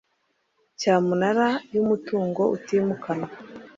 Cyamunara 0.79 1.47
y’umutungo 1.73 2.41
utimukanwa 2.55 3.29